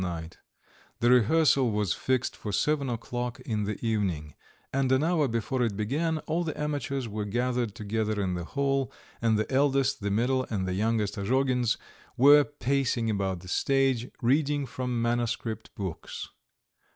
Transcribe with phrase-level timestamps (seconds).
[0.99, 4.33] The rehearsal was fixed for seven o'clock in the evening,
[4.73, 8.91] and an hour before it began all the amateurs were gathered together in the hall,
[9.21, 11.77] and the eldest, the middle, and the youngest Azhogins
[12.17, 16.29] were pacing about the stage, reading from manuscript books.